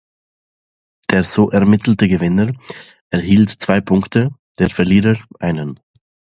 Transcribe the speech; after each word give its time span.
Der 1.11 1.23
so 1.23 1.51
ermittelte 1.51 2.07
Gewinner 2.07 2.53
erhielt 3.11 3.51
zwei 3.61 3.81
Punkte, 3.81 4.31
der 4.57 4.71
Verlierer 4.71 5.23
einen. 5.37 5.79